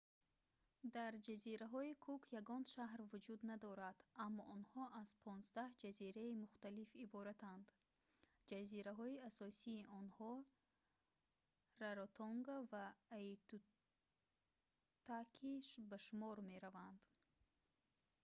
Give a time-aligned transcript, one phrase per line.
[0.95, 7.65] дар ҷазираҳои кук ягон шаҳр вуҷуд надорад аммо онҳо аз 15 ҷазираи мухталиф иборатанд
[8.49, 10.31] ҷазираҳои асосии онҳо
[11.83, 12.85] раротонга ва
[13.19, 15.53] аитутаки
[15.89, 17.01] ба шумор мераванд